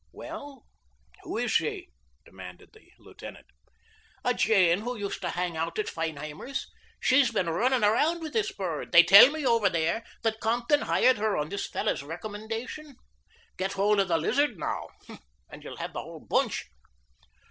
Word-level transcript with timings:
"Well, 0.11 0.65
who 1.21 1.37
is 1.37 1.51
she?" 1.51 1.91
demanded 2.25 2.71
the 2.73 2.91
lieutenant. 2.97 3.45
"A 4.25 4.33
jane 4.33 4.79
who 4.79 4.97
used 4.97 5.21
to 5.21 5.29
hang 5.29 5.55
out 5.55 5.77
at 5.77 5.85
Feinheimer's. 5.87 6.65
She 6.99 7.19
has 7.19 7.29
been 7.29 7.47
runnin' 7.47 7.83
around 7.83 8.19
with 8.21 8.33
this 8.33 8.51
bird. 8.51 8.93
They 8.93 9.03
tell 9.03 9.29
me 9.29 9.45
over 9.45 9.69
there 9.69 10.03
that 10.23 10.39
Compton 10.39 10.81
hired 10.81 11.19
her 11.19 11.37
on 11.37 11.49
this 11.49 11.67
fellow's 11.67 12.01
recommendation. 12.01 12.95
Get 13.57 13.73
hold 13.73 13.99
of 13.99 14.07
the 14.07 14.17
Lizard 14.17 14.57
now, 14.57 14.87
and 15.51 15.63
you'll 15.63 15.77
have 15.77 15.93
the 15.93 16.01
whole 16.01 16.25
bunch." 16.27 16.65